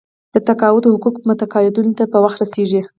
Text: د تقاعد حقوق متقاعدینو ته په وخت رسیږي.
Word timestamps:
د 0.33 0.35
تقاعد 0.47 0.83
حقوق 0.93 1.15
متقاعدینو 1.29 1.95
ته 1.97 2.03
په 2.11 2.17
وخت 2.23 2.37
رسیږي. 2.43 2.81